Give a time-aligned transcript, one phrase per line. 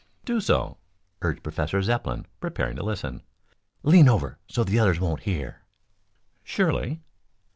[0.25, 0.79] "Do so,"
[1.21, 3.21] urged Professor Zepplin, preparing to listen.
[3.83, 5.61] "Lean over so the others won't hear."
[6.43, 7.03] "Surely."